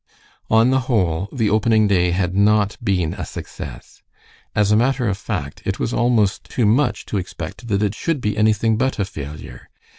On 0.49 0.71
the 0.71 0.79
whole, 0.89 1.29
the 1.31 1.51
opening 1.51 1.87
day 1.87 2.09
had 2.09 2.33
not 2.33 2.75
been 2.83 3.13
a 3.13 3.23
success. 3.23 4.01
As 4.55 4.71
a 4.71 4.75
matter 4.75 5.07
of 5.07 5.15
fact, 5.15 5.61
it 5.63 5.77
was 5.79 5.93
almost 5.93 6.45
too 6.45 6.65
much 6.65 7.05
to 7.05 7.17
expect 7.17 7.67
that 7.67 7.83
it 7.83 7.93
should 7.93 8.19
be 8.19 8.35
anything 8.35 8.77
but 8.77 8.97
a 8.97 9.05
failure. 9.05 9.69